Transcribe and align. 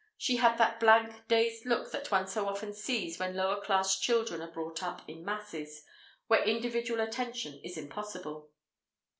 She 0.17 0.37
had 0.37 0.57
that 0.57 0.79
blank, 0.79 1.27
dazed 1.27 1.63
look 1.67 1.91
that 1.91 2.09
one 2.09 2.25
so 2.25 2.47
often 2.49 2.73
sees 2.73 3.19
when 3.19 3.35
lower 3.35 3.61
class 3.61 3.99
children 3.99 4.41
are 4.41 4.49
brought 4.49 4.81
up 4.81 5.07
in 5.07 5.23
masses, 5.23 5.83
where 6.25 6.43
individual 6.43 6.99
attention 7.01 7.61
is 7.63 7.77
impossible. 7.77 8.49